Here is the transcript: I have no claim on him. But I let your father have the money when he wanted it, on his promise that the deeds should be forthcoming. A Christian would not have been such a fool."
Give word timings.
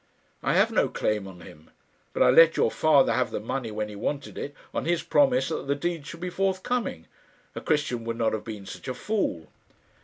I 0.41 0.53
have 0.55 0.71
no 0.71 0.87
claim 0.89 1.27
on 1.27 1.41
him. 1.41 1.69
But 2.11 2.23
I 2.23 2.31
let 2.31 2.57
your 2.57 2.71
father 2.71 3.13
have 3.13 3.29
the 3.29 3.39
money 3.39 3.69
when 3.69 3.87
he 3.87 3.95
wanted 3.95 4.35
it, 4.35 4.55
on 4.73 4.85
his 4.85 5.03
promise 5.03 5.49
that 5.49 5.67
the 5.67 5.75
deeds 5.75 6.07
should 6.07 6.21
be 6.21 6.31
forthcoming. 6.31 7.05
A 7.53 7.61
Christian 7.61 8.03
would 8.05 8.17
not 8.17 8.33
have 8.33 8.43
been 8.43 8.65
such 8.65 8.87
a 8.87 8.95
fool." 8.95 9.51